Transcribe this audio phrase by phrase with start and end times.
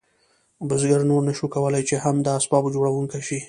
[0.67, 3.39] بزګر نور نشو کولی چې هم د اسبابو جوړونکی شي.